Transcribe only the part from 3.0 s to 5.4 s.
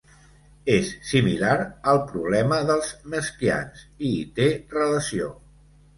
meskhians i hi té relació.